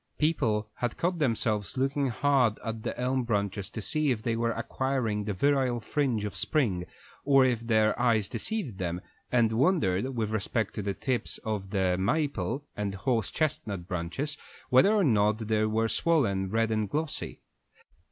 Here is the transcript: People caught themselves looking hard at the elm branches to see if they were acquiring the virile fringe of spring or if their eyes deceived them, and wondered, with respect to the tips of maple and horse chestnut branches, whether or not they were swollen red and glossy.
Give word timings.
People 0.17 0.71
caught 0.79 1.19
themselves 1.19 1.77
looking 1.77 2.07
hard 2.07 2.57
at 2.65 2.81
the 2.81 2.99
elm 2.99 3.23
branches 3.23 3.69
to 3.69 3.83
see 3.83 4.09
if 4.09 4.23
they 4.23 4.35
were 4.35 4.49
acquiring 4.51 5.25
the 5.25 5.33
virile 5.35 5.79
fringe 5.79 6.25
of 6.25 6.35
spring 6.35 6.87
or 7.23 7.45
if 7.45 7.59
their 7.61 7.93
eyes 8.01 8.27
deceived 8.27 8.79
them, 8.79 8.99
and 9.31 9.51
wondered, 9.51 10.15
with 10.17 10.31
respect 10.31 10.73
to 10.73 10.81
the 10.81 10.95
tips 10.95 11.37
of 11.45 11.71
maple 11.99 12.65
and 12.75 12.95
horse 12.95 13.29
chestnut 13.29 13.87
branches, 13.87 14.39
whether 14.71 14.91
or 14.91 15.03
not 15.03 15.37
they 15.37 15.65
were 15.65 15.87
swollen 15.87 16.49
red 16.49 16.71
and 16.71 16.89
glossy. 16.89 17.43